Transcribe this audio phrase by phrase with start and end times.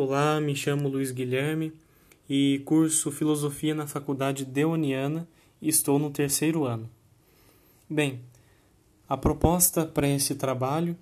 [0.00, 1.72] Olá, me chamo Luiz Guilherme
[2.30, 5.26] e curso Filosofia na Faculdade Deoniana
[5.60, 6.88] e estou no terceiro ano.
[7.90, 8.20] Bem,
[9.08, 10.96] a proposta para esse trabalho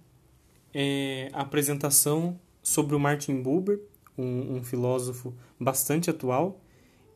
[0.72, 3.78] é a apresentação sobre o Martin Buber,
[4.16, 6.58] um, um filósofo bastante atual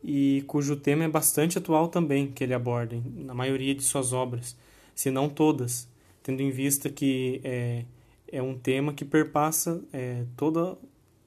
[0.03, 4.55] e cujo tema é bastante atual também que ele aborda na maioria de suas obras,
[4.93, 5.89] se não todas,
[6.21, 7.85] tendo em vista que é,
[8.31, 10.77] é um tema que perpassa é, toda,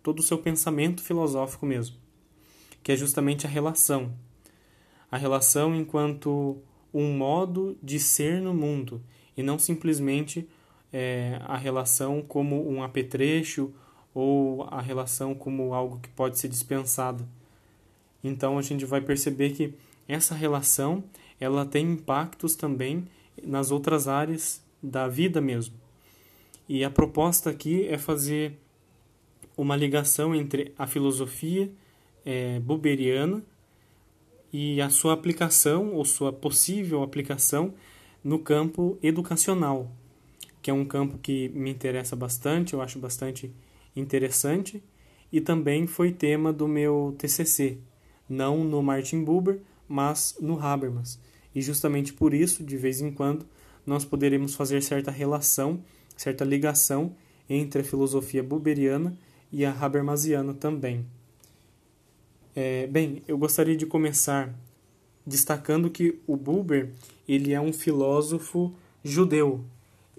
[0.05, 1.97] todo o seu pensamento filosófico mesmo,
[2.83, 4.13] que é justamente a relação.
[5.11, 6.59] A relação enquanto
[6.93, 9.03] um modo de ser no mundo
[9.35, 10.47] e não simplesmente
[10.93, 13.73] é, a relação como um apetrecho
[14.15, 17.27] ou a relação como algo que pode ser dispensado.
[18.23, 19.73] Então a gente vai perceber que
[20.07, 21.02] essa relação
[21.41, 23.09] ela tem impactos também
[23.43, 25.75] nas outras áreas da vida mesmo.
[26.69, 28.59] E a proposta aqui é fazer
[29.57, 31.71] uma ligação entre a filosofia
[32.24, 33.43] é, buberiana
[34.52, 37.74] e a sua aplicação ou sua possível aplicação
[38.23, 39.91] no campo educacional,
[40.63, 43.52] que é um campo que me interessa bastante, eu acho bastante
[43.95, 44.83] interessante
[45.33, 47.79] e também foi tema do meu TCC,
[48.29, 51.21] não no Martin Buber, mas no Habermas.
[51.55, 53.46] E justamente por isso, de vez em quando,
[53.87, 55.83] nós poderemos fazer certa relação,
[56.16, 57.15] certa ligação
[57.49, 59.16] entre a filosofia buberiana
[59.55, 61.07] e a habermasiana também.
[62.57, 64.53] É, bem, eu gostaria de começar
[65.25, 66.91] destacando que o Buber
[67.27, 68.75] ele é um filósofo
[69.05, 69.65] judeu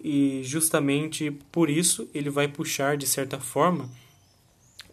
[0.01, 3.89] e justamente por isso ele vai puxar de certa forma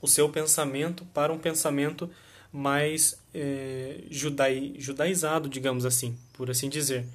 [0.01, 2.11] o seu pensamento para um pensamento
[2.53, 7.06] mais é, judai, judaizado, digamos assim, por assim dizer.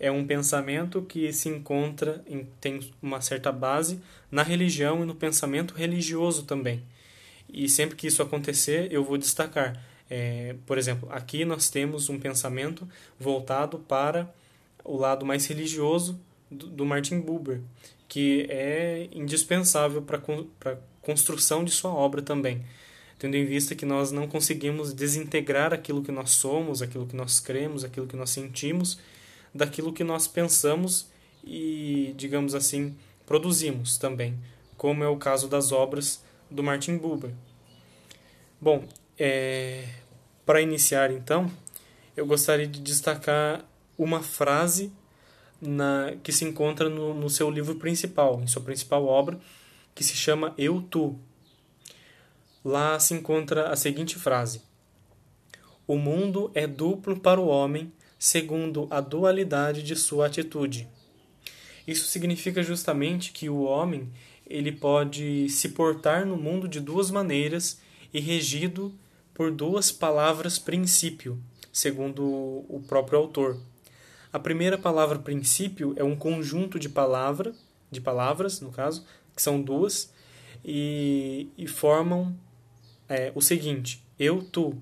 [0.00, 5.14] É um pensamento que se encontra, em, tem uma certa base na religião e no
[5.14, 6.82] pensamento religioso também.
[7.52, 9.78] E sempre que isso acontecer, eu vou destacar.
[10.08, 14.32] É, por exemplo, aqui nós temos um pensamento voltado para
[14.82, 16.18] o lado mais religioso
[16.50, 17.60] do, do Martin Buber,
[18.08, 22.64] que é indispensável para a construção de sua obra também,
[23.18, 27.38] tendo em vista que nós não conseguimos desintegrar aquilo que nós somos, aquilo que nós
[27.38, 28.98] cremos, aquilo que nós sentimos,
[29.54, 31.10] daquilo que nós pensamos
[31.44, 32.96] e, digamos assim,
[33.26, 34.38] produzimos também,
[34.76, 37.32] como é o caso das obras do Martin Buber.
[38.60, 38.84] Bom,
[39.18, 39.86] é,
[40.44, 41.50] para iniciar então,
[42.16, 43.64] eu gostaria de destacar
[43.96, 44.92] uma frase
[45.60, 49.38] na, que se encontra no, no seu livro principal, em sua principal obra,
[49.94, 51.18] que se chama Eu Tu.
[52.64, 54.62] Lá se encontra a seguinte frase:
[55.86, 60.86] O mundo é duplo para o homem, segundo a dualidade de sua atitude.
[61.86, 64.12] Isso significa justamente que o homem
[64.46, 67.80] ele pode se portar no mundo de duas maneiras
[68.12, 68.94] e regido
[69.32, 71.42] por duas palavras princípio,
[71.72, 72.22] segundo
[72.68, 73.58] o próprio autor.
[74.30, 77.54] A primeira palavra princípio é um conjunto de palavra,
[77.90, 80.12] de palavras, no caso, que são duas,
[80.62, 82.36] e, e formam
[83.08, 84.76] é, o seguinte: eu, tu.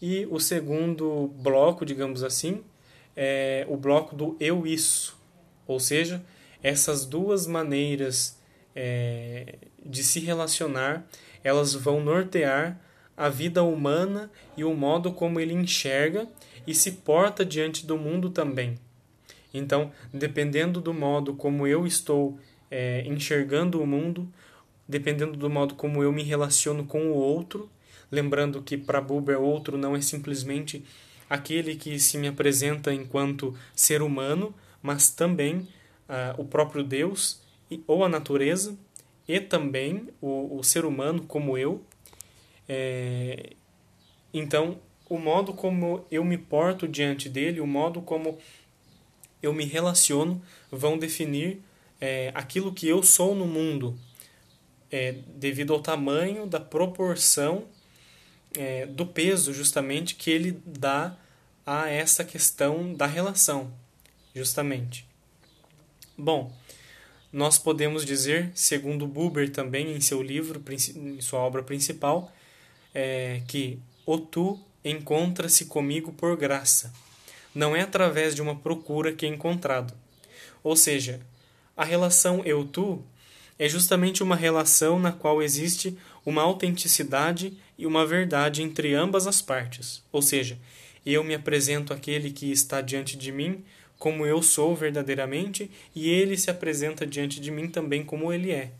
[0.00, 2.62] E o segundo bloco, digamos assim,
[3.16, 5.18] é o bloco do eu, isso.
[5.66, 6.24] Ou seja,
[6.62, 8.38] essas duas maneiras
[8.74, 11.06] é, de se relacionar,
[11.42, 12.80] elas vão nortear
[13.16, 16.28] a vida humana e o modo como ele enxerga
[16.64, 18.78] e se porta diante do mundo também.
[19.52, 22.38] Então, dependendo do modo como eu estou
[22.70, 24.28] é, enxergando o mundo,
[24.86, 27.68] dependendo do modo como eu me relaciono com o outro,
[28.10, 30.84] lembrando que para Buber outro não é simplesmente
[31.28, 35.56] aquele que se me apresenta enquanto ser humano, mas também
[36.08, 38.76] uh, o próprio Deus e, ou a natureza
[39.26, 41.82] e também o, o ser humano como eu.
[42.66, 43.52] É,
[44.32, 48.38] então, o modo como eu me porto diante dele, o modo como
[49.42, 51.60] eu me relaciono, vão definir
[52.00, 53.98] é, aquilo que eu sou no mundo,
[54.90, 57.64] é, devido ao tamanho da proporção
[58.56, 61.16] é, do peso, justamente, que ele dá
[61.66, 63.72] a essa questão da relação,
[64.34, 65.06] justamente.
[66.16, 66.52] Bom,
[67.32, 70.62] nós podemos dizer, segundo Buber também em seu livro,
[70.96, 72.32] em sua obra principal,
[72.94, 76.92] é, que o tu encontra-se comigo por graça.
[77.54, 79.92] Não é através de uma procura que é encontrado.
[80.62, 81.20] Ou seja,
[81.76, 83.04] a relação eu-tu
[83.58, 89.40] é justamente uma relação na qual existe uma autenticidade e uma verdade entre ambas as
[89.40, 90.02] partes.
[90.12, 90.58] Ou seja,
[91.04, 93.64] eu me apresento àquele que está diante de mim
[93.98, 98.70] como eu sou verdadeiramente e ele se apresenta diante de mim também como ele é.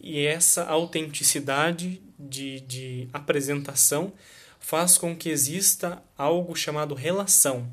[0.00, 4.12] E essa autenticidade de, de apresentação
[4.58, 7.68] faz com que exista algo chamado relação,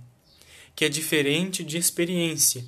[0.75, 2.65] que é diferente de experiência.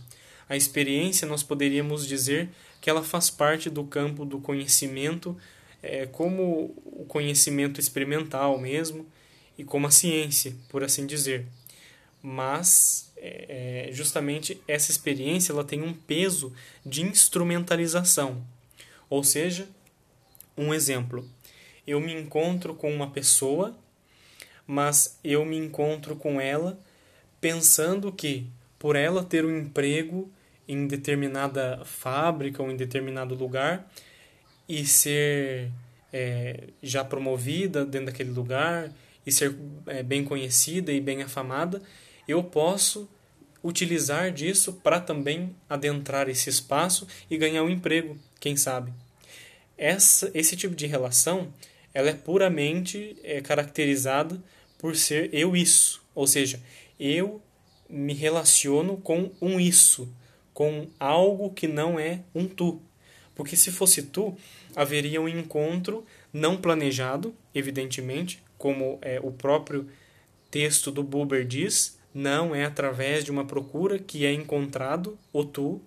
[0.47, 2.49] A experiência, nós poderíamos dizer
[2.79, 5.37] que ela faz parte do campo do conhecimento,
[5.81, 9.05] é, como o conhecimento experimental mesmo,
[9.57, 11.45] e como a ciência, por assim dizer.
[12.21, 16.53] Mas, é, é justamente, essa experiência ela tem um peso
[16.85, 18.43] de instrumentalização.
[19.09, 19.67] Ou seja,
[20.57, 21.27] um exemplo,
[21.85, 23.77] eu me encontro com uma pessoa,
[24.65, 26.79] mas eu me encontro com ela
[27.39, 28.47] pensando que,
[28.77, 30.31] por ela ter um emprego
[30.67, 33.91] em determinada fábrica ou em determinado lugar
[34.71, 35.69] e ser
[36.13, 38.89] é, já promovida dentro daquele lugar
[39.25, 39.53] e ser
[39.85, 41.81] é, bem conhecida e bem afamada,
[42.25, 43.09] eu posso
[43.61, 48.93] utilizar disso para também adentrar esse espaço e ganhar um emprego, quem sabe.
[49.77, 51.53] Essa, esse tipo de relação
[51.93, 54.41] ela é puramente é, caracterizada
[54.79, 56.61] por ser eu isso, ou seja,
[56.97, 57.41] eu
[57.89, 60.07] me relaciono com um isso,
[60.53, 62.81] com algo que não é um tu.
[63.35, 64.37] Porque se fosse tu,
[64.75, 69.87] haveria um encontro não planejado, evidentemente, como é, o próprio
[70.49, 75.81] texto do Buber diz, não é através de uma procura que é encontrado o tu,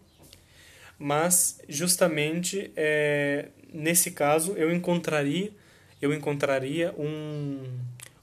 [0.99, 5.53] mas justamente é, nesse caso eu encontraria
[6.01, 7.63] eu encontraria um,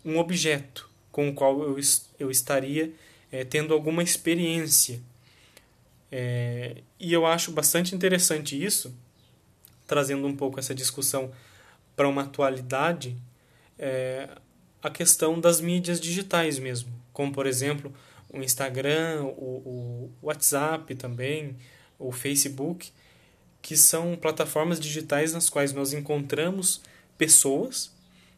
[0.05, 1.79] um objeto com o qual eu,
[2.19, 2.91] eu estaria
[3.31, 5.01] é, tendo alguma experiência.
[6.11, 8.93] É, e eu acho bastante interessante isso,
[9.91, 11.29] trazendo um pouco essa discussão
[11.97, 13.17] para uma atualidade,
[13.77, 14.29] é,
[14.81, 17.93] a questão das mídias digitais mesmo, como por exemplo
[18.33, 19.29] o Instagram, o,
[19.65, 21.57] o WhatsApp também,
[21.99, 22.89] o Facebook,
[23.61, 26.81] que são plataformas digitais nas quais nós encontramos
[27.17, 27.91] pessoas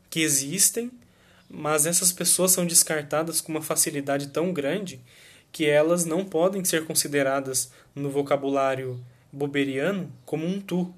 [0.10, 0.92] que existem,
[1.48, 5.00] mas essas pessoas são descartadas com uma facilidade tão grande
[5.52, 9.00] que elas não podem ser consideradas no vocabulário
[9.32, 10.92] boberiano como um tu,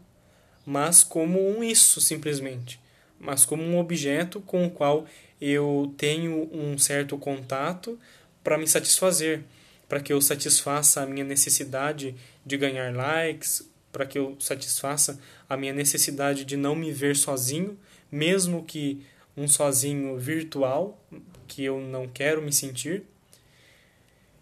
[0.65, 2.79] mas como um isso simplesmente,
[3.19, 5.05] mas como um objeto com o qual
[5.39, 7.99] eu tenho um certo contato
[8.43, 9.43] para me satisfazer,
[9.87, 12.15] para que eu satisfaça a minha necessidade
[12.45, 17.77] de ganhar likes, para que eu satisfaça a minha necessidade de não me ver sozinho,
[18.11, 19.01] mesmo que
[19.37, 20.99] um sozinho virtual,
[21.47, 23.03] que eu não quero me sentir.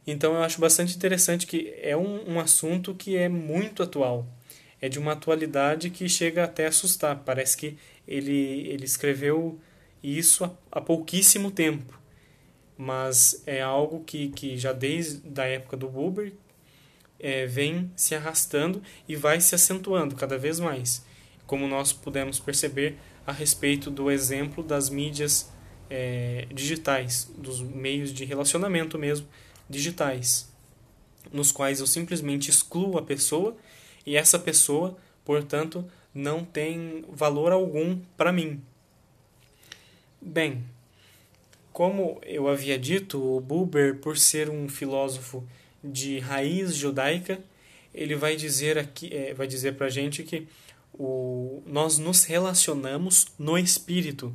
[0.06, 4.28] Então eu acho bastante interessante que é um, um assunto que é muito atual.
[4.84, 7.24] É de uma atualidade que chega até a assustar.
[7.24, 9.58] Parece que ele, ele escreveu
[10.04, 11.98] isso há, pouquíssimo tempo.
[12.78, 16.34] Mas é algo que, que já desde a época do Buber
[17.18, 21.06] é, vem se arrastando e vai se acentuando cada vez mais,
[21.48, 25.50] como nós pudemos perceber a respeito do exemplo das mídias
[25.90, 29.30] é, digitais, dos meios de relacionamento mesmo
[29.70, 30.52] digitais,
[31.32, 33.56] nos quais eu simplesmente excluo a pessoa
[34.06, 38.62] e essa pessoa, portanto, não tem valor algum para mim.
[40.22, 40.64] Bem,
[41.72, 45.44] como eu havia dito, o Buber, por ser um filósofo
[45.84, 47.42] de raiz judaica,
[47.94, 50.48] ele vai dizer aqui, é, vai dizer para gente que
[50.94, 54.34] o, nós nos relacionamos no espírito,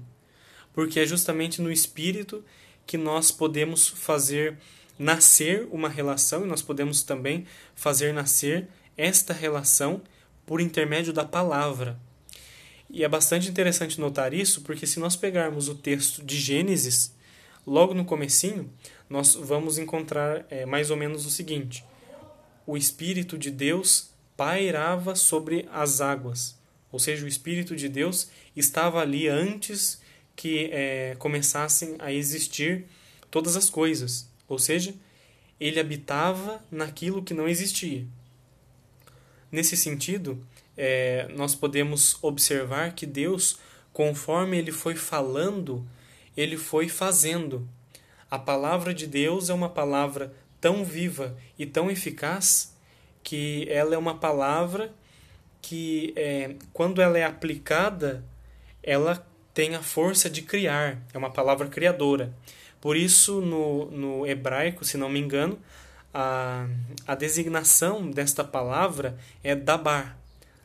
[0.72, 2.44] porque é justamente no espírito
[2.86, 4.58] que nós podemos fazer
[4.98, 10.02] nascer uma relação e nós podemos também fazer nascer esta relação
[10.44, 11.98] por intermédio da palavra.
[12.90, 17.14] E é bastante interessante notar isso, porque se nós pegarmos o texto de Gênesis,
[17.66, 18.70] logo no comecinho,
[19.08, 21.84] nós vamos encontrar é, mais ou menos o seguinte:
[22.66, 26.58] o Espírito de Deus pairava sobre as águas,
[26.90, 30.00] ou seja, o Espírito de Deus estava ali antes
[30.34, 32.86] que é, começassem a existir
[33.30, 34.94] todas as coisas, ou seja,
[35.60, 38.06] ele habitava naquilo que não existia.
[39.50, 40.44] Nesse sentido,
[40.76, 43.58] é, nós podemos observar que Deus,
[43.92, 45.84] conforme ele foi falando,
[46.36, 47.68] ele foi fazendo.
[48.30, 52.74] A palavra de Deus é uma palavra tão viva e tão eficaz
[53.22, 54.92] que ela é uma palavra
[55.60, 58.24] que, é, quando ela é aplicada,
[58.82, 62.32] ela tem a força de criar, é uma palavra criadora.
[62.80, 65.58] Por isso, no, no hebraico, se não me engano,
[66.20, 66.66] a,
[67.06, 70.18] a designação desta palavra é dabar.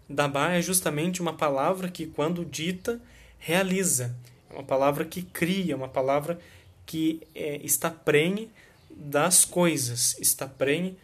[0.10, 3.00] Dabar é justamente uma palavra que, quando dita,
[3.38, 4.16] realiza.
[4.50, 6.40] É uma palavra que cria, uma palavra
[6.88, 8.50] que é, está prenhe
[8.90, 10.98] das coisas, está prenhe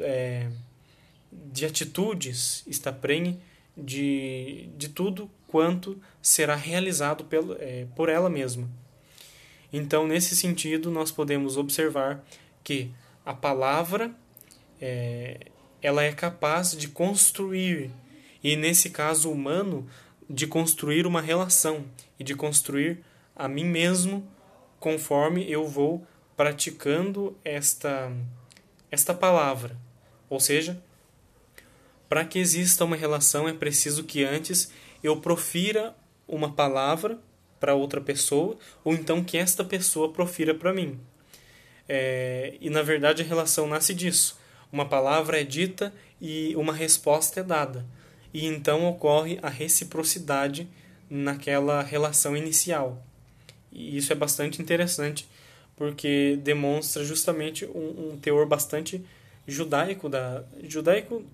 [0.00, 0.50] é,
[1.32, 3.40] de atitudes, está prenhe
[3.74, 8.68] de, de tudo quanto será realizado pelo, é, por ela mesma.
[9.72, 12.22] Então, nesse sentido, nós podemos observar
[12.62, 12.90] que
[13.24, 14.14] a palavra
[14.80, 15.46] é,
[15.80, 17.90] ela é capaz de construir,
[18.42, 19.88] e nesse caso humano,
[20.28, 21.84] de construir uma relação
[22.18, 23.04] e de construir
[23.34, 24.26] a mim mesmo
[24.78, 28.12] conforme eu vou praticando esta
[28.90, 29.76] esta palavra.
[30.30, 30.80] Ou seja,
[32.08, 34.70] para que exista uma relação é preciso que antes
[35.02, 35.94] eu profira
[36.28, 37.18] uma palavra
[37.58, 41.00] para outra pessoa, ou então que esta pessoa profira para mim.
[41.88, 44.38] É, e na verdade a relação nasce disso.
[44.72, 47.84] Uma palavra é dita e uma resposta é dada.
[48.32, 50.68] E então ocorre a reciprocidade
[51.08, 53.04] naquela relação inicial.
[53.70, 55.28] E isso é bastante interessante
[55.76, 59.04] porque demonstra justamente um, um teor bastante
[59.46, 61.24] judaico da judaico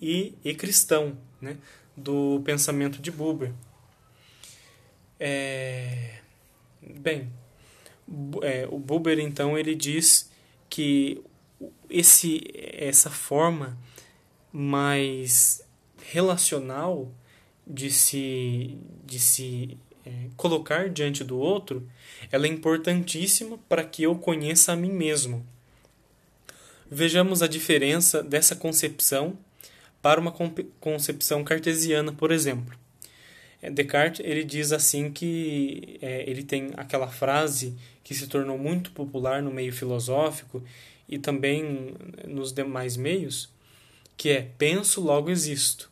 [0.00, 1.56] e, e cristão, né,
[1.96, 3.52] do pensamento de Buber.
[5.18, 6.18] É,
[6.82, 7.30] bem,
[8.42, 10.30] é, o Buber então ele diz
[10.68, 11.22] que
[11.90, 13.76] esse essa forma
[14.52, 15.62] mais
[16.02, 17.10] relacional
[17.66, 21.88] de se de se é, colocar diante do outro
[22.30, 25.44] ela é importantíssima para que eu conheça a mim mesmo.
[26.88, 29.36] Vejamos a diferença dessa concepção
[30.00, 30.32] para uma
[30.80, 32.85] concepção cartesiana por exemplo
[33.70, 39.42] Descartes ele diz assim que é, ele tem aquela frase que se tornou muito popular
[39.42, 40.62] no meio filosófico
[41.08, 41.94] e também
[42.26, 43.48] nos demais meios,
[44.16, 45.90] que é penso, logo existo.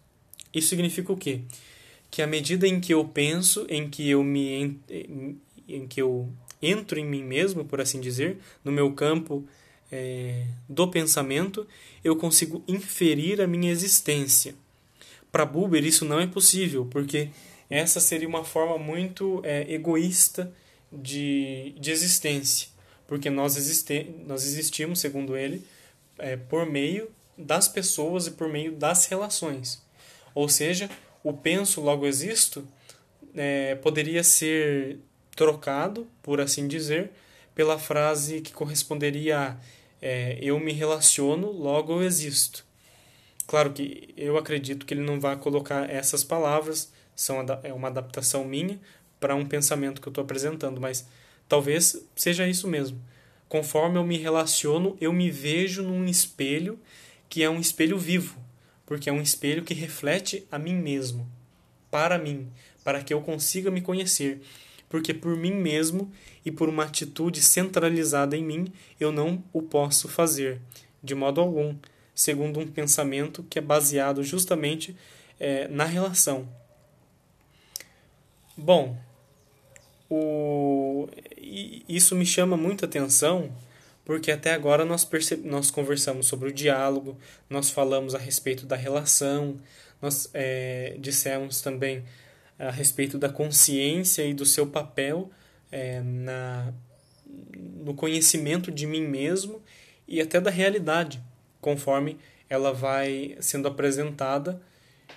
[0.52, 1.40] Isso significa o quê?
[2.10, 4.78] Que à medida em que eu penso, em que eu me
[5.68, 6.28] em que eu
[6.62, 9.44] entro em mim mesmo, por assim dizer, no meu campo
[9.90, 11.66] é, do pensamento,
[12.02, 14.54] eu consigo inferir a minha existência.
[15.30, 17.30] Para Buber isso não é possível, porque
[17.68, 20.52] essa seria uma forma muito é, egoísta
[20.92, 22.74] de, de existência
[23.06, 25.64] porque nós, existe, nós existimos, segundo ele,
[26.18, 29.82] é, por meio das pessoas e por meio das relações.
[30.34, 30.88] Ou seja,
[31.22, 32.66] o penso, logo existo,
[33.34, 34.98] é, poderia ser
[35.36, 37.10] trocado, por assim dizer,
[37.54, 39.56] pela frase que corresponderia a
[40.02, 42.66] é, eu me relaciono, logo eu existo.
[43.46, 48.44] Claro que eu acredito que ele não vai colocar essas palavras, são é uma adaptação
[48.44, 48.80] minha
[49.20, 51.06] para um pensamento que eu estou apresentando, mas
[51.48, 53.00] Talvez seja isso mesmo.
[53.48, 56.78] Conforme eu me relaciono, eu me vejo num espelho
[57.28, 58.36] que é um espelho vivo,
[58.86, 61.28] porque é um espelho que reflete a mim mesmo,
[61.90, 62.48] para mim,
[62.82, 64.40] para que eu consiga me conhecer.
[64.88, 66.10] Porque por mim mesmo
[66.44, 70.60] e por uma atitude centralizada em mim, eu não o posso fazer,
[71.02, 71.74] de modo algum,
[72.14, 74.96] segundo um pensamento que é baseado justamente
[75.38, 76.48] é, na relação.
[78.56, 78.96] Bom,
[80.08, 81.08] o,
[81.88, 83.50] isso me chama muita atenção
[84.04, 85.08] porque até agora nós,
[85.42, 87.16] nós conversamos sobre o diálogo,
[87.48, 89.56] nós falamos a respeito da relação,
[90.00, 92.04] nós é, dissemos também
[92.58, 95.30] a respeito da consciência e do seu papel
[95.72, 96.72] é, na,
[97.82, 99.62] no conhecimento de mim mesmo
[100.06, 101.20] e até da realidade,
[101.60, 102.18] conforme
[102.48, 104.60] ela vai sendo apresentada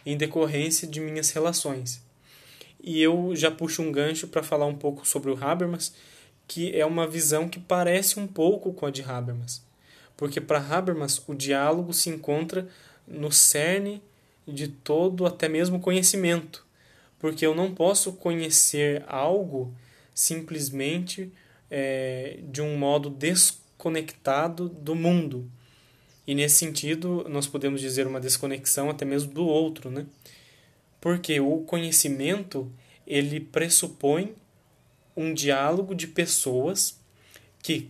[0.05, 2.06] em decorrência de minhas relações.
[2.87, 5.93] E eu já puxo um gancho para falar um pouco sobre o Habermas,
[6.47, 9.61] que é uma visão que parece um pouco com a de Habermas.
[10.15, 12.65] Porque para Habermas o diálogo se encontra
[13.05, 14.01] no cerne
[14.47, 16.65] de todo, até mesmo conhecimento.
[17.19, 19.75] Porque eu não posso conhecer algo
[20.15, 21.29] simplesmente
[21.69, 25.51] é, de um modo desconectado do mundo.
[26.25, 30.05] E nesse sentido, nós podemos dizer uma desconexão até mesmo do outro, né?
[30.99, 32.71] Porque o conhecimento
[33.05, 34.35] ele pressupõe
[35.15, 36.99] um diálogo de pessoas
[37.61, 37.89] que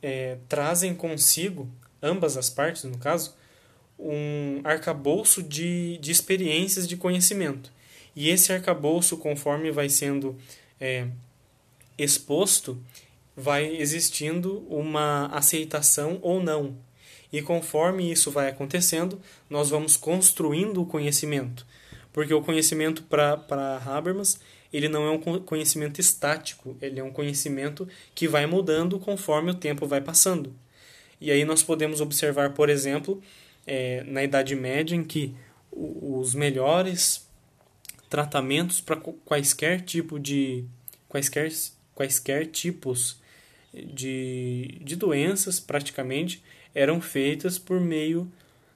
[0.00, 1.68] é, trazem consigo,
[2.02, 3.34] ambas as partes no caso,
[3.98, 7.72] um arcabouço de, de experiências de conhecimento.
[8.16, 10.36] E esse arcabouço, conforme vai sendo
[10.80, 11.08] é,
[11.98, 12.80] exposto,
[13.36, 16.76] vai existindo uma aceitação ou não.
[17.32, 19.20] E conforme isso vai acontecendo,
[19.50, 21.66] nós vamos construindo o conhecimento
[22.14, 24.40] porque o conhecimento para Habermas
[24.72, 29.54] ele não é um conhecimento estático, ele é um conhecimento que vai mudando conforme o
[29.54, 30.52] tempo vai passando.
[31.20, 33.22] E aí nós podemos observar, por exemplo,
[33.64, 35.32] é, na Idade Média, em que
[35.70, 37.24] os melhores
[38.10, 40.64] tratamentos para quaisquer tipo de
[41.08, 41.52] quaisquer,
[41.94, 43.20] quaisquer tipos
[43.72, 46.42] de, de doenças praticamente
[46.74, 48.30] eram feitas por meio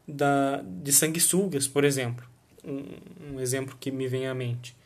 [0.07, 2.38] da, de sanguessugas, por exemplo
[2.69, 4.77] um, um exemplo que me vem à mente.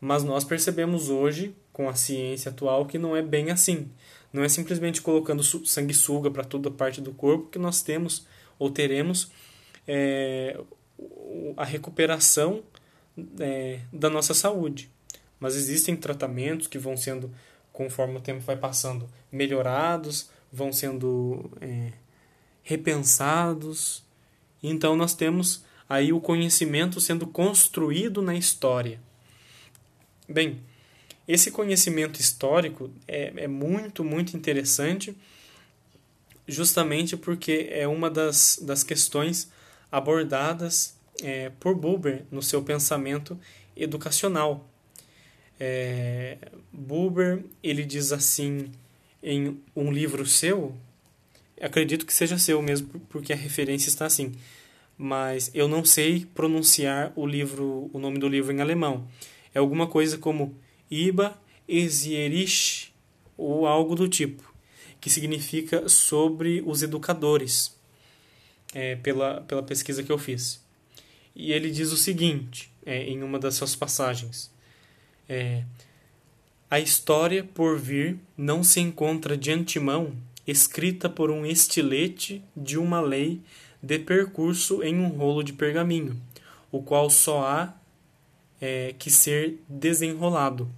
[0.00, 3.88] Mas nós percebemos hoje, com a ciência atual, que não é bem assim.
[4.32, 8.26] Não é simplesmente colocando sanguessuga para toda parte do corpo que nós temos
[8.58, 9.30] ou teremos
[9.86, 10.58] é,
[11.56, 12.62] a recuperação
[13.38, 14.90] é, da nossa saúde.
[15.38, 17.30] Mas existem tratamentos que vão sendo,
[17.72, 21.92] conforme o tempo vai passando, melhorados, vão sendo é,
[22.62, 24.02] repensados.
[24.62, 28.98] Então nós temos aí o conhecimento sendo construído na história.
[30.26, 30.58] Bem,
[31.28, 35.14] esse conhecimento histórico é, é muito, muito interessante,
[36.48, 39.50] justamente porque é uma das, das questões
[39.90, 43.38] abordadas é, por Buber no seu pensamento
[43.76, 44.66] educacional.
[45.60, 46.38] É,
[46.72, 48.72] Buber ele diz assim
[49.22, 50.74] em um livro seu,
[51.60, 54.32] acredito que seja seu mesmo, porque a referência está assim,
[55.02, 59.08] mas eu não sei pronunciar o livro, o nome do livro em alemão.
[59.52, 60.56] É alguma coisa como
[60.88, 61.36] Iba
[61.68, 62.94] Ezierich
[63.36, 64.54] ou algo do tipo,
[65.00, 67.76] que significa sobre os educadores,
[68.72, 70.64] é, pela, pela pesquisa que eu fiz.
[71.34, 74.52] E ele diz o seguinte, é, em uma das suas passagens:
[75.28, 75.64] é,
[76.70, 80.12] A história por vir não se encontra de antemão
[80.46, 83.40] escrita por um estilete de uma lei
[83.82, 86.20] de percurso em um rolo de pergaminho,
[86.70, 87.74] o qual só há
[88.60, 90.70] é, que ser desenrolado.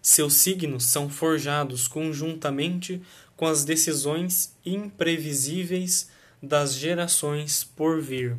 [0.00, 3.00] Seus signos são forjados conjuntamente
[3.36, 6.10] com as decisões imprevisíveis
[6.42, 8.36] das gerações por vir.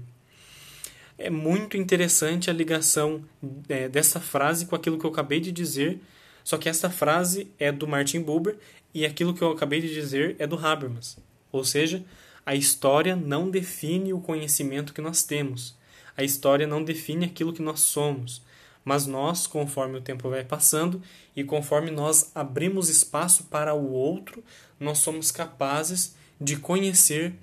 [1.17, 3.24] É muito interessante a ligação
[3.69, 6.01] é, dessa frase com aquilo que eu acabei de dizer,
[6.43, 8.57] só que essa frase é do Martin Buber
[8.93, 11.17] e aquilo que eu acabei de dizer é do Habermas.
[11.51, 12.03] Ou seja,
[12.45, 15.75] a história não define o conhecimento que nós temos.
[16.15, 18.41] A história não define aquilo que nós somos.
[18.83, 21.01] Mas nós, conforme o tempo vai passando
[21.35, 24.44] e conforme nós abrimos espaço para o outro,
[24.79, 27.33] nós somos capazes de conhecer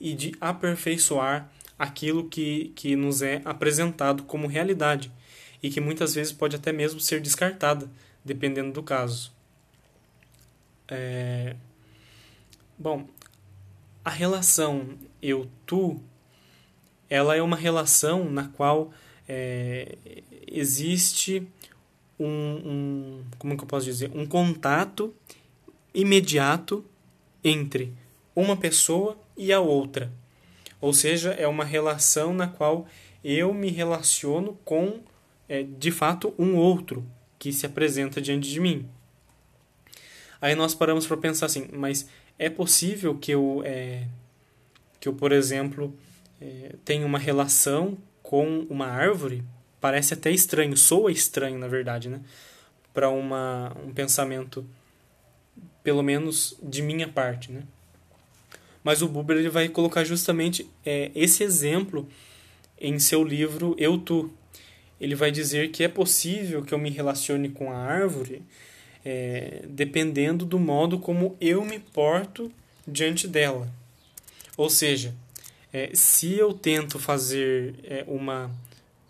[0.00, 5.12] e de aperfeiçoar aquilo que, que nos é apresentado como realidade
[5.62, 7.88] e que muitas vezes pode até mesmo ser descartada,
[8.24, 9.32] dependendo do caso.
[10.88, 11.54] É...
[12.76, 13.06] Bom,
[14.08, 16.00] a relação eu-tu,
[17.10, 18.90] ela é uma relação na qual
[19.28, 19.98] é,
[20.50, 21.46] existe
[22.18, 25.14] um, um, como que eu posso dizer, um contato
[25.92, 26.82] imediato
[27.44, 27.92] entre
[28.34, 30.10] uma pessoa e a outra.
[30.80, 32.86] Ou seja, é uma relação na qual
[33.22, 35.00] eu me relaciono com,
[35.46, 37.04] é, de fato, um outro
[37.38, 38.88] que se apresenta diante de mim.
[40.40, 44.06] Aí nós paramos para pensar assim, mas é possível que eu, é,
[45.00, 45.94] que eu por exemplo,
[46.40, 49.42] é, tenha uma relação com uma árvore?
[49.80, 52.20] Parece até estranho, soa estranho, na verdade, né?
[52.94, 54.66] Para um pensamento,
[55.82, 57.62] pelo menos de minha parte, né?
[58.82, 62.08] Mas o Buber ele vai colocar justamente é, esse exemplo
[62.80, 64.32] em seu livro Eu Tu.
[65.00, 68.42] Ele vai dizer que é possível que eu me relacione com a árvore
[69.10, 72.52] é, dependendo do modo como eu me porto
[72.86, 73.72] diante dela.
[74.54, 75.14] Ou seja,
[75.72, 78.50] é, se eu tento fazer é, uma,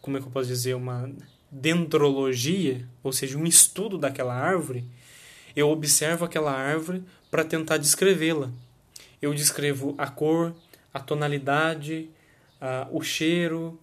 [0.00, 1.10] como é que eu posso dizer, uma
[1.50, 4.84] dendrologia, ou seja, um estudo daquela árvore,
[5.56, 8.52] eu observo aquela árvore para tentar descrevê-la.
[9.20, 10.54] Eu descrevo a cor,
[10.94, 12.08] a tonalidade,
[12.60, 13.76] a, o cheiro,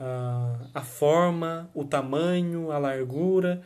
[0.00, 3.62] a, a forma, o tamanho, a largura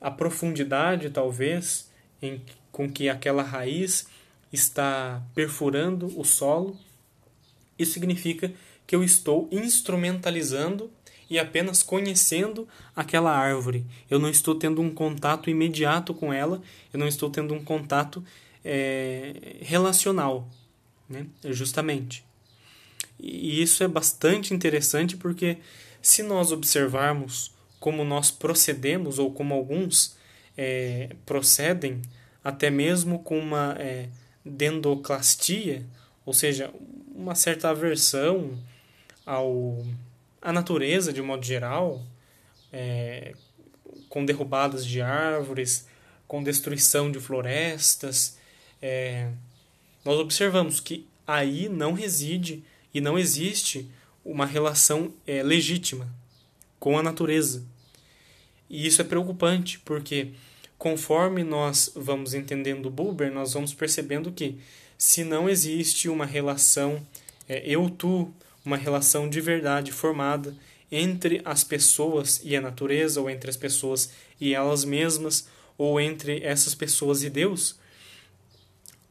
[0.00, 1.90] a profundidade, talvez,
[2.22, 2.40] em,
[2.72, 4.06] com que aquela raiz
[4.52, 6.76] está perfurando o solo.
[7.78, 8.52] Isso significa
[8.86, 10.90] que eu estou instrumentalizando
[11.28, 13.86] e apenas conhecendo aquela árvore.
[14.10, 16.60] Eu não estou tendo um contato imediato com ela,
[16.92, 18.24] eu não estou tendo um contato
[18.64, 20.48] é, relacional,
[21.08, 21.26] né?
[21.44, 22.24] justamente.
[23.18, 25.58] E isso é bastante interessante porque,
[26.02, 30.14] se nós observarmos como nós procedemos, ou como alguns
[30.56, 32.02] é, procedem,
[32.44, 34.08] até mesmo com uma é,
[34.44, 35.84] dendoclastia,
[36.24, 36.70] ou seja,
[37.14, 38.58] uma certa aversão
[39.24, 39.82] ao,
[40.40, 42.04] à natureza de modo geral,
[42.70, 43.34] é,
[44.10, 45.88] com derrubadas de árvores,
[46.28, 48.38] com destruição de florestas,
[48.82, 49.30] é,
[50.04, 52.62] nós observamos que aí não reside
[52.92, 53.90] e não existe
[54.24, 56.19] uma relação é, legítima
[56.80, 57.62] com a natureza.
[58.68, 60.32] E isso é preocupante, porque
[60.76, 64.58] conforme nós vamos entendendo Buber, nós vamos percebendo que
[64.98, 67.06] se não existe uma relação
[67.48, 68.32] é, eu-tu,
[68.64, 70.56] uma relação de verdade formada
[70.90, 76.42] entre as pessoas e a natureza, ou entre as pessoas e elas mesmas, ou entre
[76.42, 77.78] essas pessoas e Deus,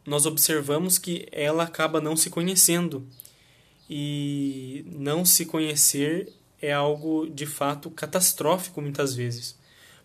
[0.05, 3.05] nós observamos que ela acaba não se conhecendo.
[3.89, 9.58] E não se conhecer é algo de fato catastrófico muitas vezes,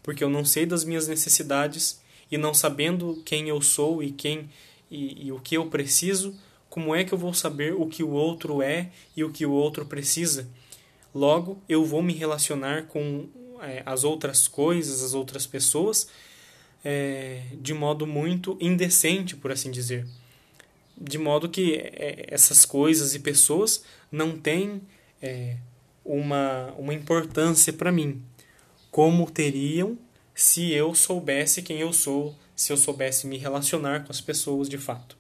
[0.03, 4.49] porque eu não sei das minhas necessidades e não sabendo quem eu sou e quem
[4.91, 6.35] e, e o que eu preciso,
[6.69, 9.53] como é que eu vou saber o que o outro é e o que o
[9.53, 10.49] outro precisa?
[11.15, 13.29] Logo, eu vou me relacionar com
[13.63, 16.09] é, as outras coisas, as outras pessoas,
[16.85, 20.07] é, de modo muito indecente, por assim dizer.
[20.97, 24.83] De modo que é, essas coisas e pessoas não têm
[25.23, 25.57] é,
[26.05, 28.23] uma, uma importância para mim,
[28.91, 29.99] como teriam
[30.35, 34.79] se eu soubesse quem eu sou, se eu soubesse me relacionar com as pessoas de
[34.79, 35.17] fato.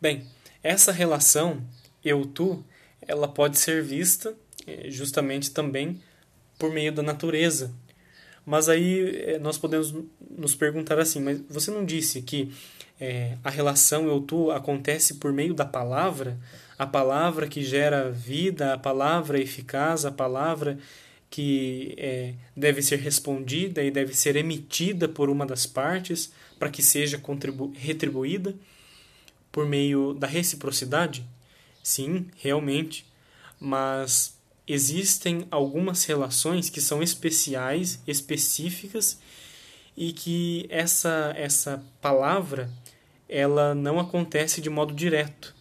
[0.00, 0.26] Bem,
[0.62, 1.62] essa relação
[2.04, 2.64] eu-tu,
[3.02, 4.34] ela pode ser vista
[4.66, 6.00] é, justamente também
[6.58, 7.72] por meio da natureza.
[8.44, 9.94] Mas aí é, nós podemos
[10.30, 12.52] nos perguntar assim, mas você não disse que
[13.00, 16.38] é, a relação eu-tu acontece por meio da palavra?
[16.78, 20.78] A palavra que gera vida, a palavra eficaz, a palavra
[21.30, 26.82] que é, deve ser respondida e deve ser emitida por uma das partes para que
[26.82, 27.20] seja
[27.74, 28.54] retribuída
[29.50, 31.24] por meio da reciprocidade?
[31.82, 33.06] Sim, realmente,
[33.58, 34.36] mas
[34.66, 39.18] existem algumas relações que são especiais, específicas
[39.96, 42.70] e que essa essa palavra
[43.28, 45.54] ela não acontece de modo direto,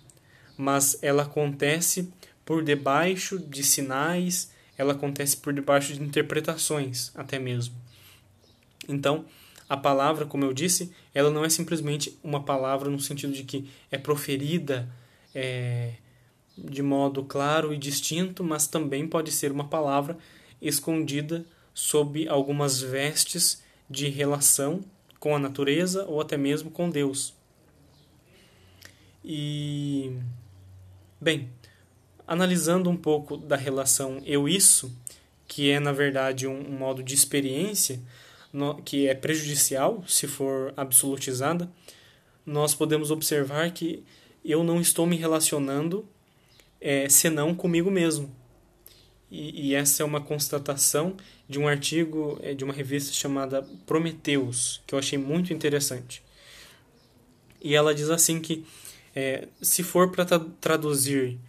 [0.58, 2.12] mas ela acontece
[2.46, 7.76] por debaixo de sinais ela acontece por debaixo de interpretações, até mesmo.
[8.88, 9.26] Então,
[9.68, 13.70] a palavra, como eu disse, ela não é simplesmente uma palavra no sentido de que
[13.90, 14.88] é proferida
[15.34, 15.94] é,
[16.58, 20.18] de modo claro e distinto, mas também pode ser uma palavra
[20.62, 24.84] escondida sob algumas vestes de relação
[25.20, 27.34] com a natureza ou até mesmo com Deus.
[29.24, 30.16] E
[31.26, 31.50] bem,
[32.28, 34.96] analisando um pouco da relação eu-isso,
[35.48, 38.00] que é na verdade um, um modo de experiência
[38.54, 41.68] no, que é prejudicial se for absolutizada,
[42.46, 44.04] nós podemos observar que
[44.44, 46.08] eu não estou me relacionando
[46.80, 48.32] é, senão comigo mesmo.
[49.32, 51.18] E, e, essa é uma constatação
[51.50, 56.22] de um artigo é, de uma revista chamada Prometeus, que eu achei muito interessante.
[57.60, 58.64] E ela diz assim que
[59.16, 60.26] é, se for para
[60.60, 61.40] traduzir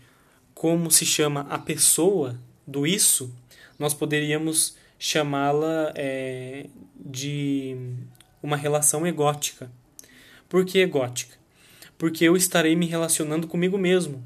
[0.55, 3.35] como se chama a pessoa do isso,
[3.79, 7.77] nós poderíamos chamá-la é, de
[8.43, 9.71] uma relação egótica.
[10.49, 11.37] Por que egótica?
[11.99, 14.23] Porque eu estarei me relacionando comigo mesmo.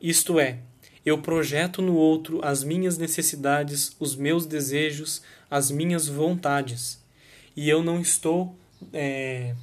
[0.00, 0.58] Isto é,
[1.04, 7.02] eu projeto no outro as minhas necessidades, os meus desejos, as minhas vontades.
[7.56, 8.56] E eu não estou
[8.92, 9.54] é,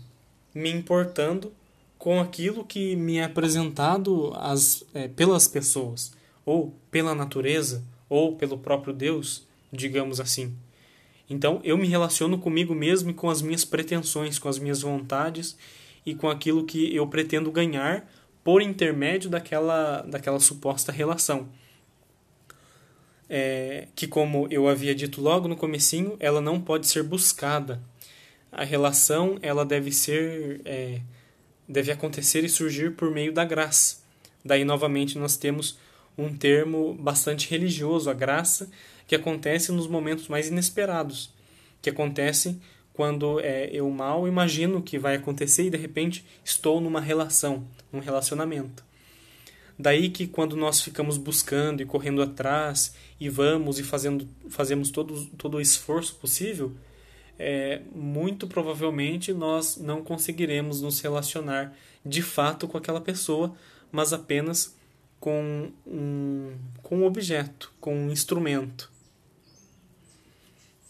[0.53, 1.53] me importando
[1.99, 6.13] com aquilo que me é apresentado as, é, pelas pessoas,
[6.45, 10.55] ou pela natureza, ou pelo próprio Deus, digamos assim.
[11.29, 15.57] Então eu me relaciono comigo mesmo e com as minhas pretensões, com as minhas vontades
[16.05, 18.09] e com aquilo que eu pretendo ganhar
[18.43, 21.49] por intermédio daquela, daquela suposta relação.
[23.29, 27.79] É, que como eu havia dito logo no comecinho, ela não pode ser buscada.
[28.51, 31.01] A relação ela deve ser é,
[31.69, 33.97] deve acontecer e surgir por meio da graça.
[34.43, 35.77] Daí, novamente, nós temos
[36.17, 38.69] um termo bastante religioso, a graça,
[39.07, 41.31] que acontece nos momentos mais inesperados,
[41.81, 42.59] que acontece
[42.91, 47.99] quando é, eu mal imagino que vai acontecer e de repente estou numa relação, num
[47.99, 48.83] relacionamento.
[49.77, 55.25] Daí que quando nós ficamos buscando e correndo atrás e vamos e fazendo, fazemos todo,
[55.37, 56.75] todo o esforço possível,
[57.39, 61.73] é, muito provavelmente nós não conseguiremos nos relacionar
[62.05, 63.55] de fato com aquela pessoa,
[63.89, 64.77] mas apenas
[65.21, 68.91] com um, com um objeto, com um instrumento.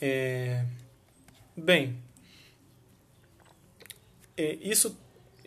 [0.02, 0.66] É,
[1.56, 1.98] bem,
[4.36, 4.98] é, isso,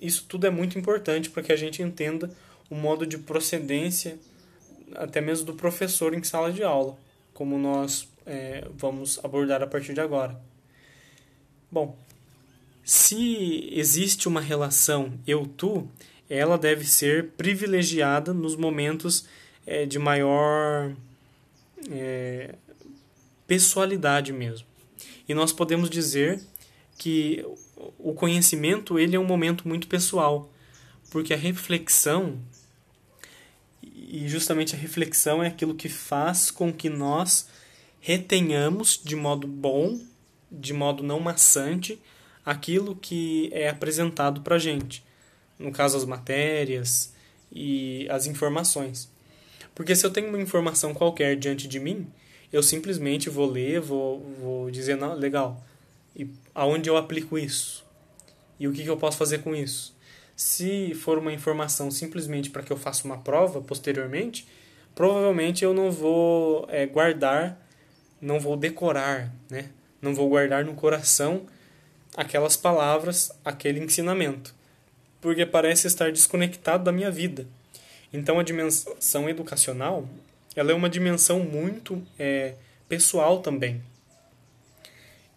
[0.01, 2.31] isso tudo é muito importante para que a gente entenda
[2.71, 4.19] o modo de procedência,
[4.95, 6.97] até mesmo do professor em sala de aula,
[7.35, 10.52] como nós é, vamos abordar a partir de agora.
[11.73, 11.97] Bom,
[12.85, 15.89] se existe uma relação eu-tu,
[16.29, 19.25] ela deve ser privilegiada nos momentos
[19.67, 20.95] é, de maior
[21.91, 22.55] é,
[23.47, 24.67] pessoalidade mesmo.
[25.27, 26.43] E nós podemos dizer
[26.99, 27.43] que
[27.99, 30.53] o conhecimento ele é um momento muito pessoal,
[31.11, 32.39] porque a reflexão
[33.83, 37.49] e justamente a reflexão é aquilo que faz com que nós
[37.99, 39.99] retenhamos de modo bom,
[40.53, 41.99] de modo não maçante,
[42.45, 45.05] aquilo que é apresentado para gente.
[45.59, 47.15] No caso, as matérias
[47.51, 49.11] e as informações.
[49.75, 52.07] Porque se eu tenho uma informação qualquer diante de mim,
[52.53, 55.65] eu simplesmente vou ler, vou, vou dizer, não, legal,
[56.15, 57.85] e aonde eu aplico isso?
[58.61, 59.97] E o que, que eu posso fazer com isso?
[60.37, 64.47] Se for uma informação simplesmente para que eu faça uma prova posteriormente,
[64.95, 67.59] provavelmente eu não vou é, guardar,
[68.21, 69.71] não vou decorar, né?
[70.03, 71.47] Não vou guardar no coração
[72.17, 74.55] aquelas palavras, aquele ensinamento,
[75.21, 77.47] porque parece estar desconectado da minha vida.
[78.13, 80.07] Então a dimensão educacional
[80.55, 82.55] ela é uma dimensão muito é,
[82.89, 83.83] pessoal também.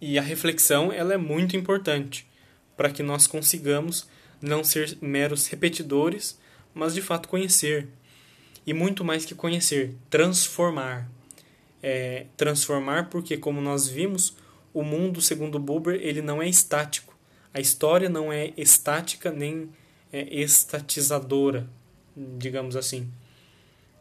[0.01, 2.27] E a reflexão ela é muito importante
[2.75, 4.07] para que nós consigamos
[4.41, 6.37] não ser meros repetidores,
[6.73, 7.87] mas de fato conhecer.
[8.67, 11.09] E muito mais que conhecer, transformar.
[11.81, 14.35] É, transformar porque, como nós vimos,
[14.75, 17.17] o mundo, segundo Buber, ele não é estático.
[17.53, 19.69] A história não é estática nem
[20.11, 21.65] é estatizadora,
[22.15, 23.09] digamos assim.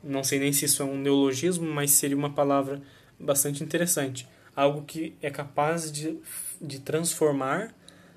[0.02, 2.82] Não sei nem se isso é um neologismo, mas seria uma palavra
[3.18, 4.28] bastante interessante.
[4.56, 6.18] Algo que é capaz de,
[6.60, 7.72] de transformar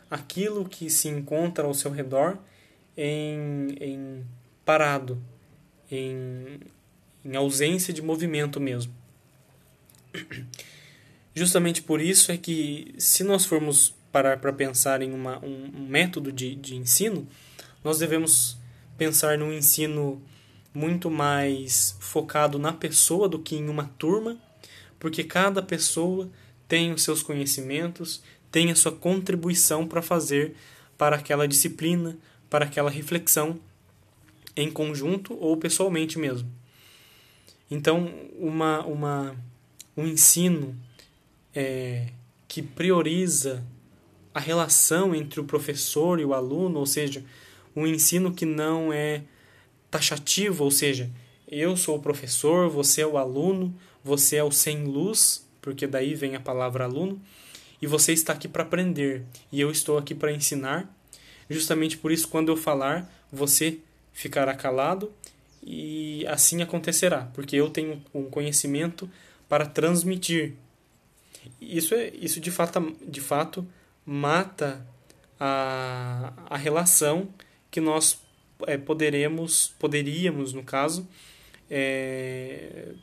[0.09, 2.39] aquilo que se encontra ao seu redor
[2.97, 4.25] em, em
[4.65, 5.21] parado,
[5.91, 6.59] em,
[7.23, 8.93] em ausência de movimento mesmo.
[11.37, 16.31] Justamente por isso é que, se nós formos parar para pensar em uma, um, método
[16.31, 17.27] de, de ensino,
[17.83, 18.57] nós devemos
[18.97, 20.19] pensar num ensino
[20.73, 24.35] muito mais focado na pessoa do que em uma turma,
[24.97, 26.27] porque cada pessoa
[26.67, 30.55] tem os seus conhecimentos, tem a sua contribuição para fazer
[30.97, 32.17] para aquela disciplina,
[32.49, 33.59] para aquela reflexão
[34.55, 36.51] em conjunto ou pessoalmente mesmo.
[37.69, 39.35] Então, uma, uma,
[39.95, 40.75] um ensino
[41.57, 42.09] é,
[42.47, 43.63] que prioriza
[44.31, 47.25] a relação entre o professor e o aluno, ou seja,
[47.75, 49.23] um ensino que não é
[49.89, 51.09] taxativo, ou seja,
[51.47, 56.13] eu sou o professor, você é o aluno, você é o sem luz, porque daí
[56.13, 57.19] vem a palavra aluno,
[57.81, 60.95] e você está aqui para aprender e eu estou aqui para ensinar.
[61.49, 63.79] Justamente por isso, quando eu falar, você
[64.13, 65.11] ficará calado
[65.63, 69.09] e assim acontecerá, porque eu tenho um conhecimento
[69.49, 70.53] para transmitir.
[71.59, 73.67] Isso é isso de fato, de fato
[74.05, 74.85] mata
[75.39, 77.29] a, a relação
[77.69, 78.19] que nós
[78.65, 81.07] é, poderemos poderíamos no caso
[81.69, 82.93] é,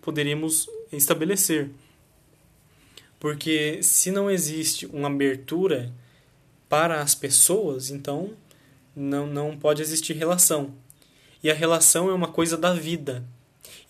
[0.00, 1.70] poderíamos estabelecer
[3.20, 5.92] porque se não existe uma abertura
[6.70, 8.30] para as pessoas, então
[8.96, 10.74] não, não pode existir relação.
[11.44, 13.22] E a relação é uma coisa da vida.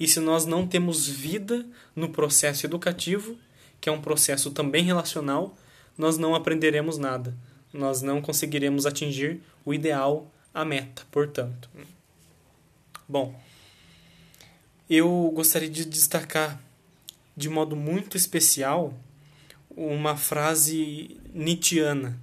[0.00, 3.38] E se nós não temos vida no processo educativo,
[3.81, 5.57] que é um processo também relacional,
[5.97, 7.35] nós não aprenderemos nada.
[7.73, 11.71] Nós não conseguiremos atingir o ideal, a meta, portanto.
[13.09, 13.35] Bom,
[14.88, 16.61] eu gostaria de destacar
[17.37, 18.93] de modo muito especial
[19.71, 22.21] uma frase nietzschiana,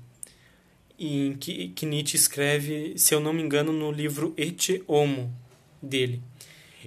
[0.99, 5.33] em que, que Nietzsche escreve, se eu não me engano, no livro Et Homo
[5.81, 6.21] dele.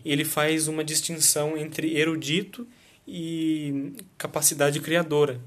[0.05, 2.67] Ele faz uma distinção entre erudito
[4.17, 5.41] capacidade criadora.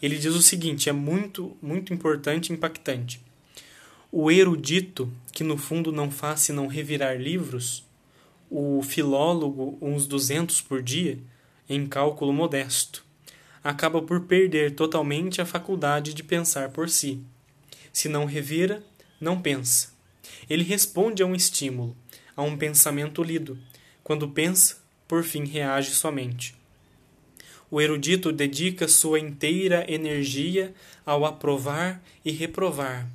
[0.00, 3.20] Ele diz o seguinte, é muito, muito importante e impactante.
[4.10, 7.84] O erudito, que no fundo não faz senão revirar livros,
[8.50, 11.18] o filólogo, uns 200 por dia,
[11.68, 13.04] em cálculo modesto,
[13.62, 17.20] acaba por perder totalmente a faculdade de pensar por si.
[17.92, 18.82] Se não revira,
[19.20, 19.92] não pensa.
[20.48, 21.96] Ele responde a um estímulo,
[22.34, 23.58] a um pensamento lido.
[24.02, 26.57] Quando pensa, por fim reage somente.
[27.70, 33.08] O erudito dedica sua inteira energia ao aprovar e reprovar,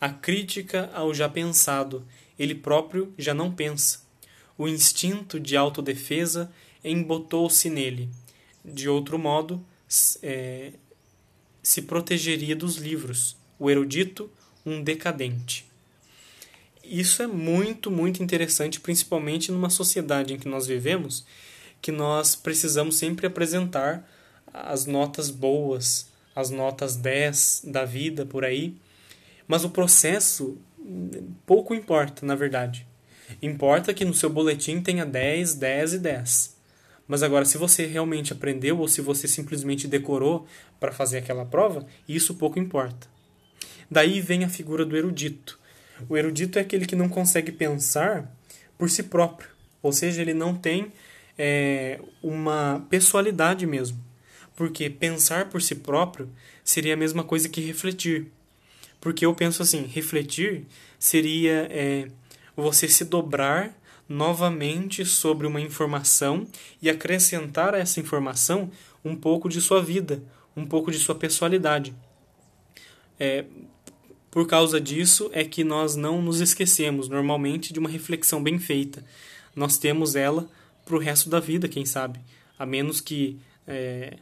[0.00, 2.06] a crítica ao já pensado,
[2.38, 4.00] ele próprio já não pensa.
[4.56, 6.50] O instinto de autodefesa
[6.82, 8.08] embotou-se nele.
[8.64, 9.64] De outro modo,
[10.22, 10.72] é,
[11.62, 14.30] se protegeria dos livros, o erudito,
[14.64, 15.66] um decadente.
[16.82, 21.24] Isso é muito, muito interessante, principalmente numa sociedade em que nós vivemos,
[21.80, 24.08] que nós precisamos sempre apresentar
[24.52, 28.76] as notas boas, as notas 10 da vida por aí,
[29.46, 30.58] mas o processo
[31.46, 32.86] pouco importa, na verdade.
[33.40, 36.56] Importa que no seu boletim tenha 10, 10 e 10.
[37.06, 40.46] Mas agora, se você realmente aprendeu ou se você simplesmente decorou
[40.78, 43.08] para fazer aquela prova, isso pouco importa.
[43.90, 45.58] Daí vem a figura do erudito.
[46.08, 48.32] O erudito é aquele que não consegue pensar
[48.78, 49.50] por si próprio.
[49.82, 50.92] Ou seja, ele não tem
[51.38, 53.98] é, uma pessoalidade mesmo.
[54.56, 56.28] Porque pensar por si próprio
[56.62, 58.30] seria a mesma coisa que refletir.
[59.00, 60.66] Porque eu penso assim: refletir
[60.98, 62.08] seria é,
[62.54, 63.74] você se dobrar
[64.08, 66.46] novamente sobre uma informação
[66.82, 68.70] e acrescentar a essa informação
[69.04, 70.22] um pouco de sua vida,
[70.56, 71.94] um pouco de sua pessoalidade.
[73.18, 73.44] É,
[74.30, 79.04] por causa disso é que nós não nos esquecemos normalmente de uma reflexão bem feita.
[79.54, 80.48] Nós temos ela
[80.84, 82.20] para o resto da vida, quem sabe,
[82.58, 84.16] a menos que é,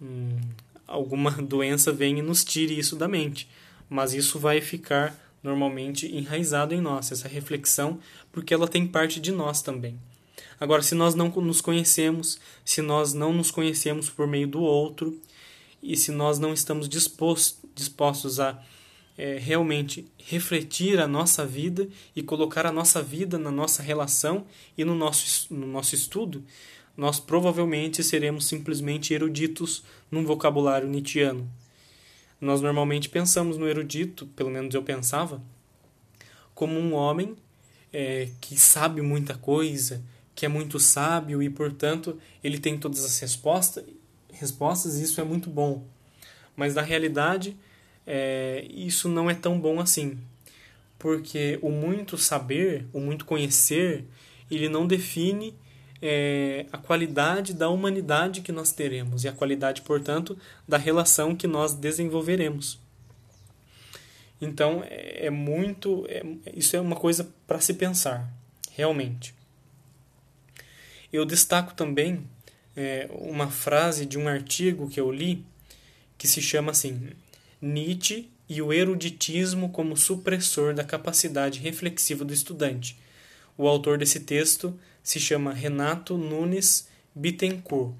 [0.00, 0.38] hum,
[0.86, 3.48] alguma doença venha e nos tire isso da mente.
[3.88, 7.98] Mas isso vai ficar normalmente enraizado em nós, essa reflexão,
[8.30, 9.98] porque ela tem parte de nós também.
[10.60, 15.18] Agora, se nós não nos conhecemos, se nós não nos conhecemos por meio do outro,
[15.82, 18.62] e se nós não estamos disposto, dispostos a
[19.20, 24.46] é, realmente refletir a nossa vida e colocar a nossa vida na nossa relação
[24.78, 26.42] e no nosso, no nosso estudo,
[26.96, 31.46] nós provavelmente seremos simplesmente eruditos num vocabulário nietzschiano.
[32.40, 35.42] Nós normalmente pensamos no erudito, pelo menos eu pensava,
[36.54, 37.36] como um homem
[37.92, 40.02] é, que sabe muita coisa,
[40.34, 43.84] que é muito sábio e, portanto, ele tem todas as respostas,
[44.32, 45.84] respostas e isso é muito bom.
[46.56, 47.54] Mas na realidade,
[48.06, 50.18] é, isso não é tão bom assim.
[50.98, 54.04] Porque o muito saber, o muito conhecer,
[54.50, 55.54] ele não define
[56.02, 60.36] é, a qualidade da humanidade que nós teremos e a qualidade, portanto,
[60.66, 62.78] da relação que nós desenvolveremos.
[64.40, 66.06] Então, é, é muito.
[66.08, 66.22] É,
[66.54, 68.28] isso é uma coisa para se pensar,
[68.72, 69.34] realmente.
[71.12, 72.24] Eu destaco também
[72.76, 75.44] é, uma frase de um artigo que eu li
[76.16, 77.10] que se chama assim:
[77.60, 82.98] Nietzsche e o eruditismo como supressor da capacidade reflexiva do estudante.
[83.56, 87.94] O autor desse texto se chama Renato Nunes Bittencourt.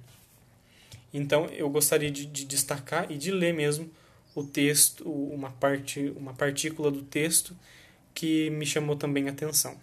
[1.12, 3.90] Então eu gostaria de, de, destacar e de ler mesmo
[4.34, 7.56] o texto, uma parte, uma partícula do texto
[8.14, 9.76] que me chamou também a atenção.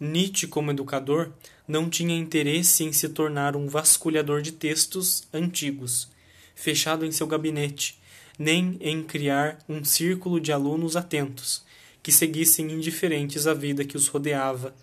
[0.00, 1.32] Nietzsche, como educador,
[1.66, 6.08] não tinha interesse em se tornar um vasculhador de textos antigos,
[6.54, 8.00] fechado em seu gabinete,
[8.38, 11.64] nem em criar um círculo de alunos atentos,
[12.02, 14.74] que seguissem indiferentes a vida que os rodeava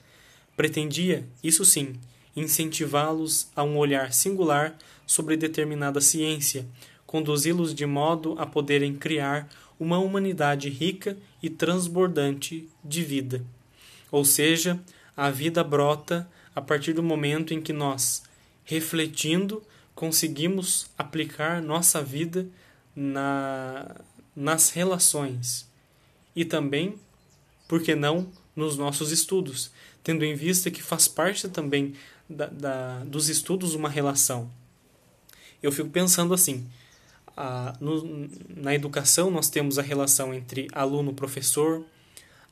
[0.59, 1.93] Pretendia, isso sim,
[2.35, 6.67] incentivá-los a um olhar singular sobre determinada ciência,
[7.05, 9.47] conduzi-los de modo a poderem criar
[9.79, 13.41] uma humanidade rica e transbordante de vida.
[14.11, 14.77] Ou seja,
[15.15, 18.23] a vida brota a partir do momento em que nós,
[18.65, 19.63] refletindo,
[19.95, 22.45] conseguimos aplicar nossa vida
[22.95, 23.95] na,
[24.35, 25.69] nas relações
[26.35, 26.95] e também,
[27.67, 29.71] por que não, nos nossos estudos,
[30.03, 31.93] tendo em vista que faz parte também
[32.29, 34.51] da, da, dos estudos uma relação.
[35.61, 36.69] Eu fico pensando assim:
[37.35, 41.85] a, no, na educação nós temos a relação entre aluno-professor,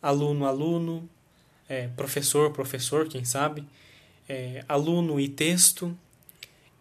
[0.02, 1.10] aluno-aluno,
[1.68, 3.66] é, professor-professor, quem sabe,
[4.28, 5.98] é, aluno e texto,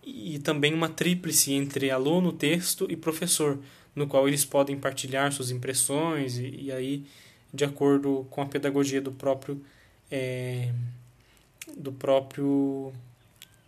[0.07, 3.59] e também uma tríplice entre aluno, texto e professor,
[3.95, 7.05] no qual eles podem partilhar suas impressões e, e aí
[7.53, 9.61] de acordo com a pedagogia do próprio
[10.11, 10.73] é,
[11.77, 12.93] do próprio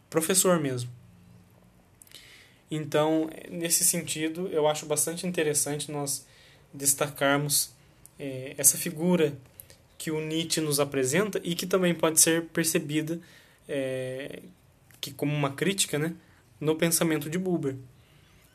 [0.09, 0.89] professor mesmo.
[2.71, 6.25] Então, nesse sentido, eu acho bastante interessante nós
[6.73, 7.73] destacarmos
[8.19, 9.37] é, essa figura
[9.97, 13.19] que o Nietzsche nos apresenta e que também pode ser percebida
[13.69, 14.43] é,
[15.01, 16.15] que como uma crítica né,
[16.61, 17.77] no pensamento de Buber.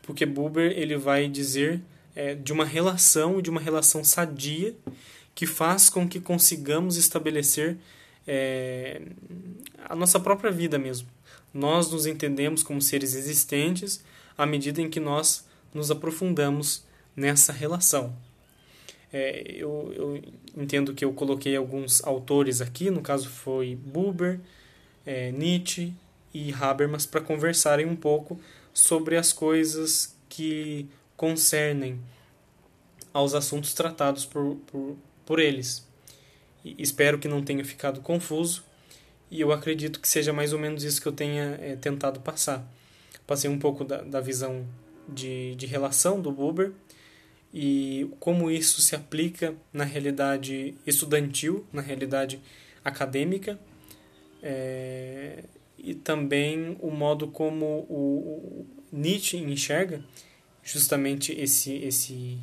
[0.04, 1.82] Porque Buber ele vai dizer
[2.16, 4.76] é, de uma relação, de uma relação sadia
[5.34, 7.78] que faz com que consigamos estabelecer
[8.28, 9.02] é,
[9.86, 11.08] a nossa própria vida mesmo.
[11.54, 14.04] Nós nos entendemos como seres existentes
[14.38, 16.84] à medida em que nós nos aprofundamos
[17.16, 18.16] nessa relação.
[19.12, 20.22] É, eu, eu,
[20.58, 24.40] entendo que eu coloquei alguns autores aqui, no caso foi Buber,
[25.06, 25.94] é, Nietzsche
[26.34, 28.40] e Habermas, para conversarem um pouco
[28.74, 32.00] sobre as coisas que concernem
[33.14, 35.88] aos assuntos tratados por, por, por eles.
[36.66, 38.64] E espero que não tenha ficado confuso
[39.30, 42.68] e eu acredito que seja mais ou menos isso que eu tenha é, tentado passar.
[43.28, 44.66] Passei um pouco da, da visão
[45.08, 46.72] de, de relação do Buber
[47.54, 52.42] e como isso se aplica na realidade estudantil, na realidade
[52.84, 53.60] acadêmica,
[54.42, 55.44] é,
[55.78, 60.04] e também o modo como o, Nietzsche enxerga
[60.64, 62.38] justamente esse, esse,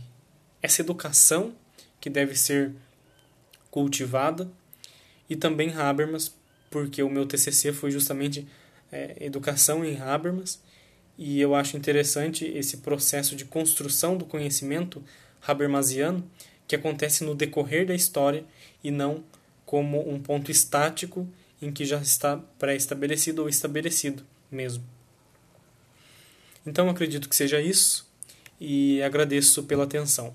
[0.61, 1.55] essa educação
[2.01, 2.75] que deve ser
[3.71, 4.51] cultivada,
[5.29, 6.35] e também Habermas
[6.71, 8.47] porque o meu TCC foi justamente
[8.91, 10.61] é, Educação em Habermas,
[11.19, 15.03] e eu acho interessante esse processo de construção do conhecimento
[15.47, 16.25] habermasiano
[16.67, 18.45] que acontece no decorrer da história
[18.83, 19.23] e não
[19.67, 21.29] como um ponto estático
[21.61, 24.85] em que já está pré-estabelecido ou estabelecido mesmo.
[26.67, 28.09] Então acredito que seja isso
[28.61, 30.35] e agradeço pela atenção.